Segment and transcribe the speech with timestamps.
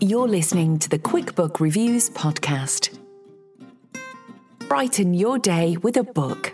[0.00, 2.98] You're listening to the QuickBook Reviews podcast.
[4.68, 6.53] Brighten your day with a book.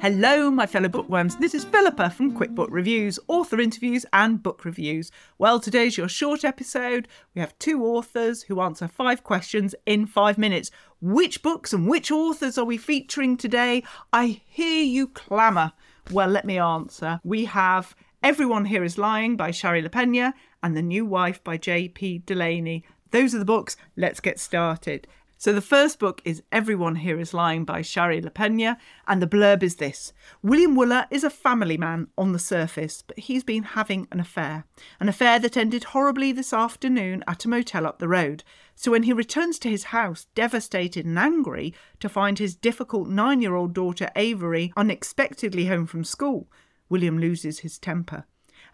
[0.00, 1.34] Hello, my fellow bookworms.
[1.34, 5.10] This is Philippa from QuickBook Reviews, author interviews and book reviews.
[5.38, 7.08] Well, today's your short episode.
[7.34, 10.70] We have two authors who answer five questions in five minutes.
[11.00, 13.82] Which books and which authors are we featuring today?
[14.12, 15.72] I hear you clamour.
[16.12, 17.18] Well, let me answer.
[17.24, 20.32] We have Everyone Here Is Lying by Shari Lapena
[20.62, 22.18] and The New Wife by J.P.
[22.18, 22.84] Delaney.
[23.10, 23.76] Those are the books.
[23.96, 25.08] Let's get started.
[25.40, 29.62] So the first book is Everyone Here Is Lying by Shari Lapena, and the blurb
[29.62, 30.12] is this.
[30.42, 34.64] William Wooler is a family man on the surface, but he's been having an affair.
[34.98, 38.42] An affair that ended horribly this afternoon at a motel up the road.
[38.74, 43.40] So when he returns to his house, devastated and angry to find his difficult nine
[43.40, 46.50] year old daughter Avery unexpectedly home from school,
[46.88, 48.26] William loses his temper.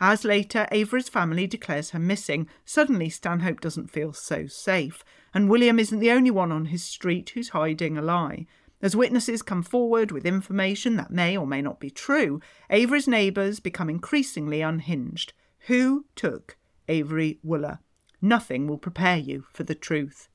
[0.06, 5.78] As later, Avery's family declares her missing, suddenly Stanhope doesn't feel so safe, and William
[5.78, 8.47] isn't the only one on his street who's hiding a lie.
[8.82, 13.60] As witnesses come forward with information that may or may not be true, Avery's neighbours
[13.60, 15.32] become increasingly unhinged.
[15.69, 17.78] Who took Avery Wooler?
[18.20, 20.28] Nothing will prepare you for the truth.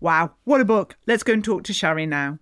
[0.00, 0.98] Wow, what a book!
[1.06, 2.40] Let's go and talk to Shari now.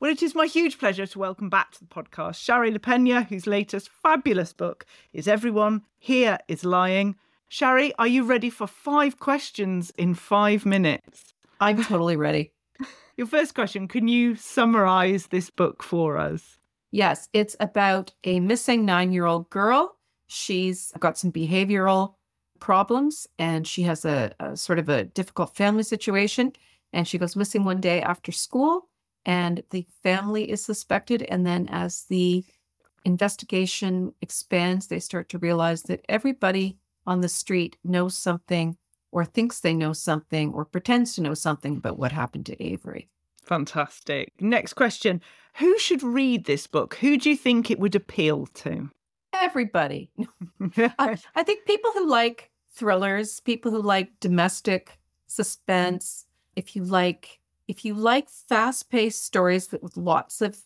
[0.00, 3.48] Well, it is my huge pleasure to welcome back to the podcast Shari Lapena, whose
[3.48, 7.16] latest fabulous book is Everyone Here is Lying.
[7.48, 11.34] Shari, are you ready for five questions in five minutes?
[11.60, 12.52] I'm totally ready.
[13.16, 16.58] Your first question Can you summarize this book for us?
[16.92, 19.96] Yes, it's about a missing nine year old girl.
[20.28, 22.14] She's got some behavioral
[22.60, 26.52] problems and she has a, a sort of a difficult family situation.
[26.92, 28.88] And she goes missing one day after school
[29.24, 31.22] and the family is suspected.
[31.22, 32.44] And then as the
[33.04, 38.76] investigation expands, they start to realize that everybody on the street knows something
[39.10, 43.08] or thinks they know something or pretends to know something about what happened to Avery.
[43.42, 44.32] Fantastic.
[44.40, 45.22] Next question
[45.54, 46.96] Who should read this book?
[46.96, 48.90] Who do you think it would appeal to?
[49.32, 50.10] Everybody.
[50.76, 57.40] I, I think people who like thrillers, people who like domestic suspense, if you like
[57.68, 60.58] if you like fast-paced stories with lots of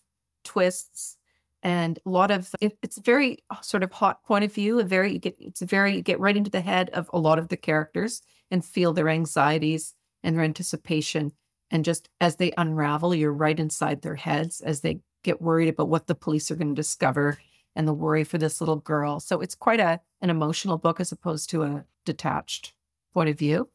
[0.45, 1.19] twists
[1.63, 4.81] and a lot of it, it's a very uh, sort of hot point of view
[4.81, 7.39] a very you get it's very you get right into the head of a lot
[7.39, 11.33] of the characters and feel their anxieties and their anticipation.
[11.71, 15.89] And just as they unravel you're right inside their heads as they get worried about
[15.89, 17.39] what the police are going to discover
[17.77, 19.21] and the worry for this little girl.
[19.21, 22.75] So it's quite a an emotional book as opposed to a detached
[23.15, 23.69] point of view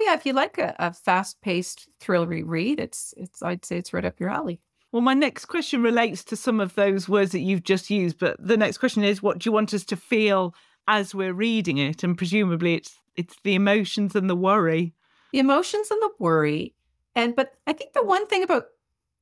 [0.00, 4.04] yeah, if you like a, a fast-paced thrillery read, it's it's I'd say it's right
[4.04, 4.60] up your alley.
[4.92, 8.36] Well, my next question relates to some of those words that you've just used, but
[8.44, 10.54] the next question is what do you want us to feel
[10.88, 12.02] as we're reading it?
[12.02, 14.94] And presumably it's it's the emotions and the worry.
[15.32, 16.74] The emotions and the worry.
[17.14, 18.66] And but I think the one thing about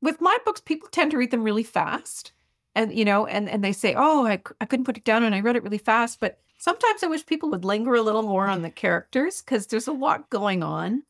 [0.01, 2.33] with my books, people tend to read them really fast.
[2.75, 5.35] And you know, and and they say, "Oh, I, I couldn't put it down and
[5.35, 8.49] I read it really fast." But Sometimes I wish people would linger a little more
[8.49, 11.05] on the characters because there's a lot going on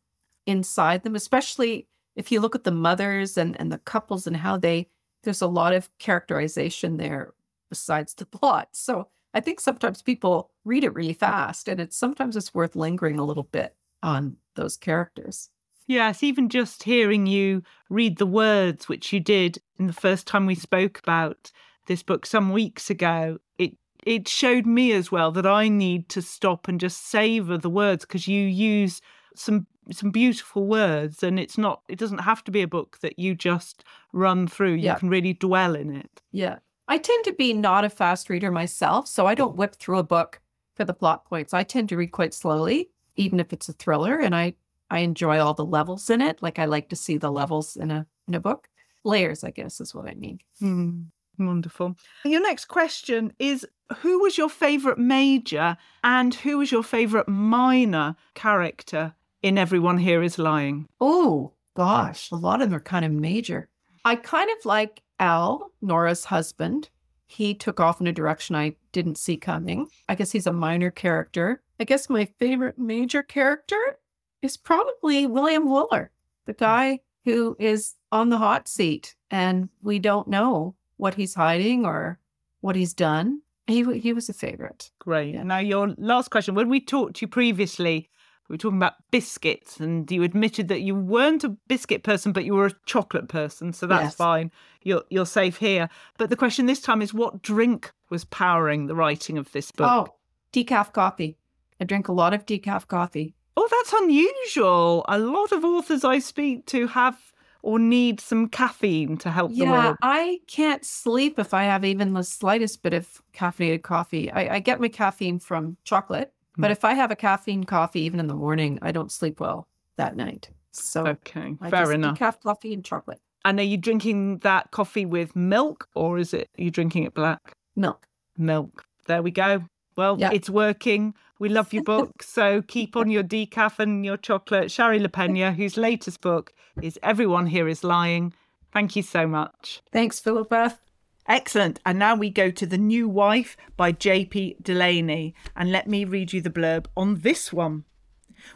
[0.47, 4.59] inside them, especially if you look at the mothers and, and the couples and how
[4.59, 4.89] they,
[5.23, 7.33] there's a lot of characterization there
[7.71, 8.69] besides the plot.
[8.73, 13.19] So I think sometimes people read it really fast and it's sometimes it's worth lingering
[13.19, 15.51] a little bit on those characters.
[15.87, 20.44] Yes, even just hearing you read the words, which you did in the first time
[20.44, 21.51] we spoke about
[21.87, 23.75] this book some weeks ago, it
[24.16, 28.05] it showed me as well that I need to stop and just savor the words
[28.05, 29.00] because you use
[29.34, 33.19] some some beautiful words and it's not it doesn't have to be a book that
[33.19, 34.75] you just run through.
[34.75, 34.99] You Yeah.
[34.99, 36.22] can really dwell in it.
[36.32, 36.58] Yeah.
[36.88, 40.02] I tend to be not a fast reader myself, so I don't whip through a
[40.16, 40.40] book
[40.75, 41.52] for the plot points.
[41.52, 44.55] I tend to read quite slowly, even if it's a thriller, and I
[44.90, 46.43] I enjoy all the levels in it.
[46.43, 48.69] Like I like to see the levels in a in a book.
[49.05, 50.38] Layers, I guess, is what I mean.
[50.60, 51.02] Hmm,
[51.38, 51.96] wonderful.
[52.25, 53.67] Your next question is
[53.99, 60.23] who was your favorite major and who was your favorite minor character in Everyone Here
[60.23, 60.88] Is Lying?
[61.00, 63.69] Oh gosh, a lot of them are kind of major.
[64.05, 66.90] I kind of like Al, Nora's husband.
[67.26, 69.88] He took off in a direction I didn't see coming.
[70.08, 71.62] I guess he's a minor character.
[71.79, 73.99] I guess my favorite major character
[74.43, 76.08] is probably William Wooler,
[76.46, 81.85] the guy who is on the hot seat and we don't know what he's hiding
[81.87, 82.19] or
[82.61, 83.41] what he's done.
[83.67, 84.91] He he was a favorite.
[84.99, 85.35] Great.
[85.35, 85.43] Yeah.
[85.43, 86.55] Now, your last question.
[86.55, 88.09] When we talked to you previously,
[88.49, 92.45] we were talking about biscuits, and you admitted that you weren't a biscuit person, but
[92.45, 93.73] you were a chocolate person.
[93.73, 94.15] So that's Yes.
[94.15, 94.50] fine.
[94.83, 95.89] You're you're safe here.
[96.19, 99.91] But the question this time is, what drink was powering the writing of this book?
[99.91, 100.15] Oh,
[100.53, 101.37] decaf coffee.
[101.81, 103.35] I drink a lot of decaf coffee.
[103.56, 105.05] Oh, that's unusual.
[105.09, 107.19] A lot of authors I speak to have
[107.62, 109.94] or need some caffeine to help them Yeah.
[110.02, 114.31] I can't sleep if I have even the slightest bit of caffeinated coffee.
[114.31, 116.62] I, I get my caffeine from chocolate, hmm.
[116.62, 119.66] but if I have a caffeine coffee even in the morning, I don't sleep well
[119.96, 120.50] that night.
[120.70, 122.19] So Okay, I fair just enough.
[122.19, 126.49] Decaf coffee and chocolate And are you drinking that coffee with milk or is it
[126.58, 127.52] are you drinking it black?
[127.75, 128.06] milk.
[128.37, 128.84] Milk.
[129.06, 129.64] There we go.
[129.99, 130.31] Well, Yeah.
[130.33, 131.15] it's working.
[131.41, 132.23] We love your book.
[132.37, 134.71] so keep on your decaf and your chocolate.
[134.71, 138.33] Shari Lapena, whose latest book is Everyone Here Is Lying.
[138.73, 139.83] Thank you so much.
[139.91, 140.79] Thanks, Philippa.
[141.27, 141.81] Excellent.
[141.85, 144.59] And now we go to The New Wife by J.P.
[144.62, 145.35] Delaney.
[145.56, 147.85] And let me read you the blurb on this one.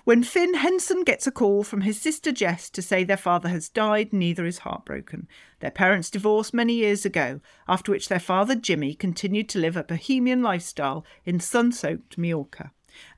[0.04, 3.68] When Finn Henson gets a call from his sister Jess to say their father has
[3.68, 5.28] died, neither is heartbroken.
[5.60, 9.84] Their parents divorced many years ago, after which their father Jimmy continued to live a
[9.84, 12.72] bohemian lifestyle in sun soaked Majorca.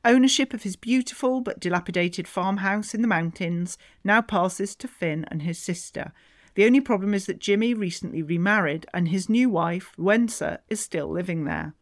[0.04, 5.42] Ownership of his beautiful but dilapidated farmhouse in the mountains now passes to Finn and
[5.42, 6.12] his sister.
[6.54, 11.08] The only problem is that Jimmy recently remarried and his new wife, Wensa, is still
[11.08, 11.74] living there.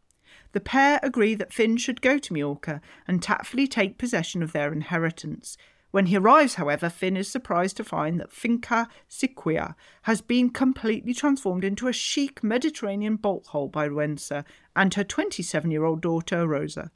[0.53, 4.71] The pair agree that Finn should go to Majorca and tactfully take possession of their
[4.71, 5.57] inheritance.
[5.91, 11.13] When he arrives, however, Finn is surprised to find that Finca Siquia has been completely
[11.13, 14.43] transformed into a chic Mediterranean bolt hole by Wensa
[14.75, 16.91] and her 27 year old daughter, Rosa.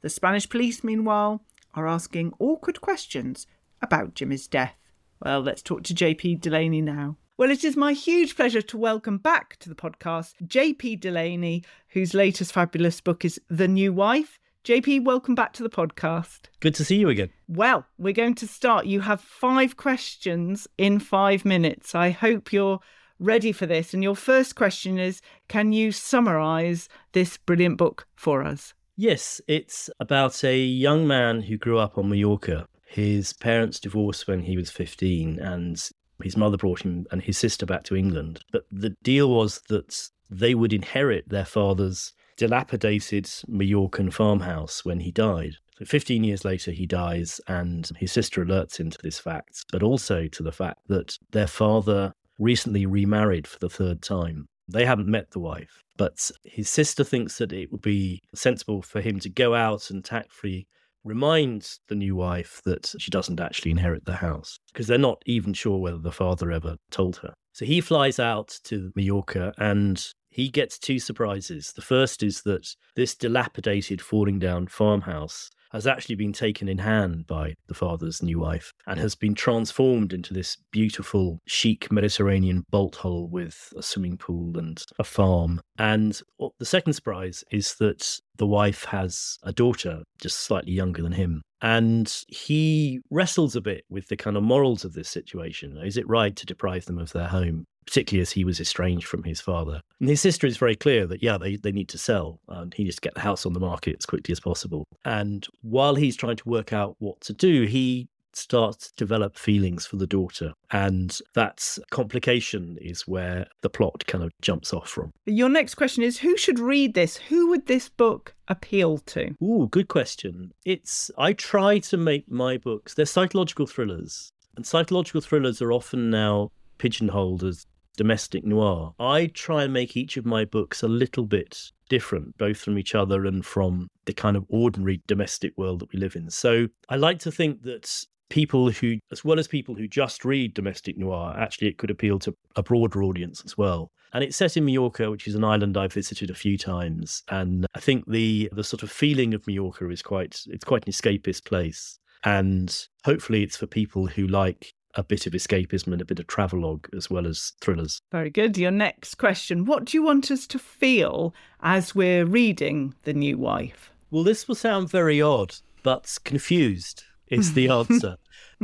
[0.00, 1.42] The Spanish police, meanwhile,
[1.74, 3.46] are asking awkward questions
[3.80, 4.76] about Jimmy's death.
[5.24, 7.16] Well, let's talk to JP Delaney now.
[7.42, 12.14] Well, it is my huge pleasure to welcome back to the podcast JP Delaney, whose
[12.14, 14.38] latest fabulous book is The New Wife.
[14.64, 16.42] JP, welcome back to the podcast.
[16.60, 17.30] Good to see you again.
[17.48, 18.86] Well, we're going to start.
[18.86, 21.96] You have five questions in five minutes.
[21.96, 22.78] I hope you're
[23.18, 23.92] ready for this.
[23.92, 28.72] And your first question is Can you summarize this brilliant book for us?
[28.96, 32.68] Yes, it's about a young man who grew up on Mallorca.
[32.86, 35.90] His parents divorced when he was 15, and
[36.22, 38.40] his mother brought him and his sister back to England.
[38.52, 45.10] But the deal was that they would inherit their father's dilapidated Mallorcan farmhouse when he
[45.10, 45.56] died.
[45.78, 49.82] So 15 years later, he dies, and his sister alerts him to this fact, but
[49.82, 54.46] also to the fact that their father recently remarried for the third time.
[54.68, 59.00] They haven't met the wife, but his sister thinks that it would be sensible for
[59.00, 60.66] him to go out and tactfully
[61.04, 65.52] remind the new wife that she doesn't actually inherit the house because they're not even
[65.52, 67.34] sure whether the father ever told her.
[67.52, 71.72] So he flies out to Mallorca and he gets two surprises.
[71.74, 72.66] The first is that
[72.96, 78.40] this dilapidated, falling down farmhouse has actually been taken in hand by the father's new
[78.40, 84.16] wife and has been transformed into this beautiful, chic Mediterranean bolt hole with a swimming
[84.16, 85.60] pool and a farm.
[85.78, 86.20] And
[86.58, 91.42] the second surprise is that the wife has a daughter just slightly younger than him.
[91.60, 95.78] And he wrestles a bit with the kind of morals of this situation.
[95.78, 97.64] Is it right to deprive them of their home?
[97.86, 99.80] Particularly as he was estranged from his father.
[100.00, 102.84] And his sister is very clear that, yeah, they, they need to sell and he
[102.84, 104.84] needs to get the house on the market as quickly as possible.
[105.04, 109.86] And while he's trying to work out what to do, he starts to develop feelings
[109.86, 110.52] for the daughter.
[110.70, 115.10] And that complication is where the plot kind of jumps off from.
[115.26, 117.16] Your next question is Who should read this?
[117.16, 119.34] Who would this book appeal to?
[119.42, 120.52] Ooh, good question.
[120.64, 124.30] It's I try to make my books, they're psychological thrillers.
[124.56, 127.64] And psychological thrillers are often now pigeonholed as
[127.96, 128.94] domestic noir.
[128.98, 132.94] I try and make each of my books a little bit different, both from each
[132.94, 136.30] other and from the kind of ordinary domestic world that we live in.
[136.30, 140.54] So I like to think that people who, as well as people who just read
[140.54, 143.90] domestic noir, actually it could appeal to a broader audience as well.
[144.14, 147.66] And it's set in Mallorca, which is an island I've visited a few times, and
[147.74, 151.44] I think the the sort of feeling of Mallorca is quite it's quite an escapist
[151.46, 156.18] place, and hopefully it's for people who like a bit of escapism and a bit
[156.20, 158.00] of travelogue as well as thrillers.
[158.10, 158.56] Very good.
[158.58, 163.38] Your next question What do you want us to feel as we're reading The New
[163.38, 163.90] Wife?
[164.10, 168.16] Well, this will sound very odd, but confused is the answer.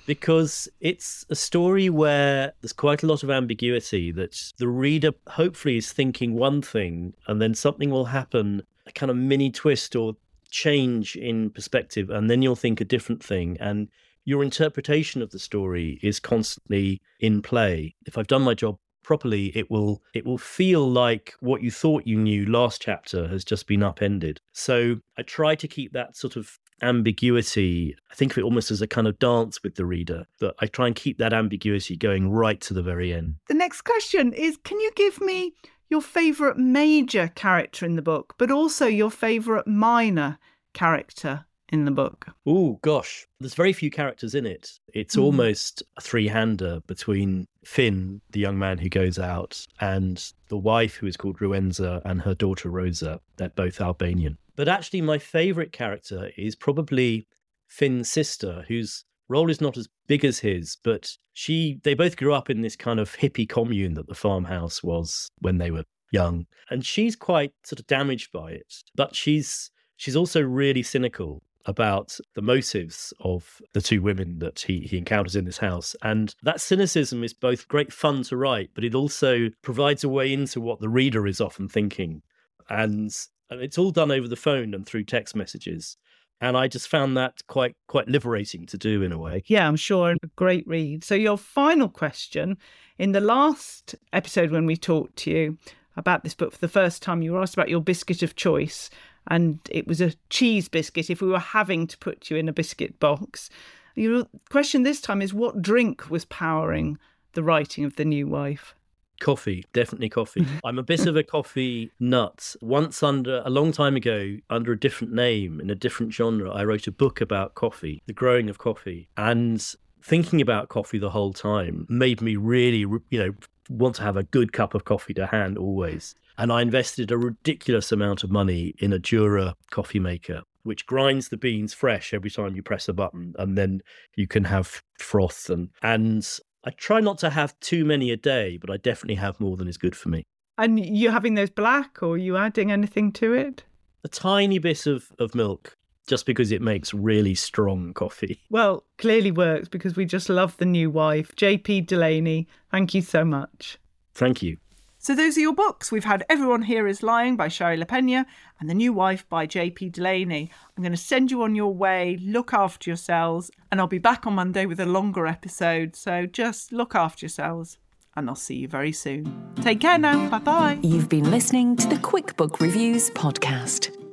[0.06, 5.76] because it's a story where there's quite a lot of ambiguity that the reader hopefully
[5.76, 10.14] is thinking one thing and then something will happen, a kind of mini twist or
[10.50, 13.56] change in perspective, and then you'll think a different thing.
[13.60, 13.88] And
[14.28, 17.94] your interpretation of the story is constantly in play.
[18.04, 22.06] If I've done my job properly, it will it will feel like what you thought
[22.06, 24.38] you knew last chapter has just been upended.
[24.52, 27.96] So I try to keep that sort of ambiguity.
[28.10, 30.66] I think of it almost as a kind of dance with the reader, but I
[30.66, 33.36] try and keep that ambiguity going right to the very end.
[33.48, 35.54] The next question is Can you give me
[35.88, 40.38] your favourite major character in the book, but also your favourite minor
[40.74, 42.26] character in the book?
[42.46, 43.26] Oh, gosh.
[43.40, 44.78] There's very few characters in it.
[44.94, 45.22] It's mm.
[45.22, 50.94] almost a three hander between Finn, the young man who goes out, and the wife,
[50.94, 53.20] who is called Ruenza, and her daughter Rosa.
[53.36, 54.38] They're both Albanian.
[54.56, 57.26] But actually, my favourite character is probably
[57.68, 62.34] Finn's sister, whose role is not as big as his, but she they both grew
[62.34, 66.46] up in this kind of hippie commune that the farmhouse was when they were young.
[66.70, 68.82] And she's quite sort of damaged by it.
[68.96, 74.80] But she's she's also really cynical about the motives of the two women that he,
[74.80, 75.94] he encounters in this house.
[76.02, 80.32] And that cynicism is both great fun to write, but it also provides a way
[80.32, 82.22] into what the reader is often thinking.
[82.70, 83.14] And
[83.50, 85.96] and it's all done over the phone and through text messages.
[86.40, 89.42] And I just found that quite quite liberating to do in a way.
[89.46, 90.10] Yeah, I'm sure.
[90.10, 91.04] A great read.
[91.04, 92.56] So your final question
[92.98, 95.58] in the last episode when we talked to you
[95.98, 98.88] about this book for the first time, you were asked about your biscuit of choice
[99.28, 102.52] and it was a cheese biscuit if we were having to put you in a
[102.52, 103.50] biscuit box.
[103.94, 106.98] Your question this time is what drink was powering
[107.32, 108.74] the writing of The New Wife?
[109.20, 110.46] Coffee, definitely coffee.
[110.64, 112.54] I'm a bit of a coffee nut.
[112.60, 116.64] Once, under a long time ago, under a different name in a different genre, I
[116.64, 119.08] wrote a book about coffee, the growing of coffee.
[119.16, 119.64] And
[120.02, 123.34] thinking about coffee the whole time made me really, you know,
[123.68, 126.14] want to have a good cup of coffee to hand always.
[126.36, 131.28] And I invested a ridiculous amount of money in a Jura coffee maker, which grinds
[131.28, 133.80] the beans fresh every time you press a button, and then
[134.16, 138.58] you can have froth and and I try not to have too many a day,
[138.60, 140.24] but I definitely have more than is good for me.
[140.58, 143.64] And you're having those black, or you adding anything to it?
[144.02, 145.74] A tiny bit of, of milk,
[146.08, 148.40] just because it makes really strong coffee.
[148.50, 151.36] Well, clearly works because we just love the new wife.
[151.36, 153.78] JP Delaney, thank you so much.
[154.14, 154.56] Thank you.
[155.00, 155.92] So those are your books.
[155.92, 158.26] We've had Everyone Here is Lying by Shari Lapena
[158.58, 159.90] and The New Wife by J.P.
[159.90, 160.50] Delaney.
[160.76, 162.18] I'm going to send you on your way.
[162.20, 163.50] Look after yourselves.
[163.70, 165.94] And I'll be back on Monday with a longer episode.
[165.94, 167.78] So just look after yourselves.
[168.16, 169.52] And I'll see you very soon.
[169.60, 170.28] Take care now.
[170.30, 170.78] Bye bye.
[170.82, 174.07] You've been listening to the Quick Book Reviews podcast.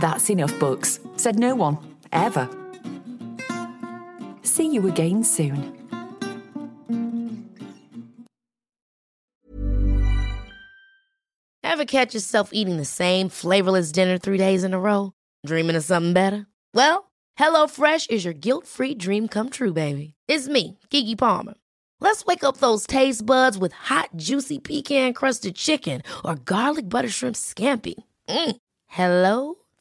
[0.00, 1.78] That's enough books, said no one,
[2.12, 2.48] ever.
[4.42, 5.78] See you again soon.
[11.62, 15.12] Ever catch yourself eating the same flavorless dinner three days in a row?
[15.46, 16.46] Dreaming of something better?
[16.74, 20.14] Well, HelloFresh is your guilt free dream come true, baby.
[20.28, 21.54] It's me, Keke Palmer.
[21.98, 27.08] Let's wake up those taste buds with hot, juicy pecan crusted chicken or garlic butter
[27.08, 27.94] shrimp scampi.
[28.28, 28.56] Mm.
[28.88, 29.61] Hello